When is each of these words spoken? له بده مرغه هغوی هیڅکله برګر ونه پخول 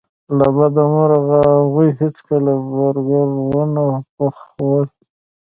له 0.37 0.47
بده 0.55 0.83
مرغه 0.93 1.39
هغوی 1.55 1.89
هیڅکله 1.99 2.53
برګر 2.73 3.27
ونه 3.51 3.85
پخول 4.15 4.85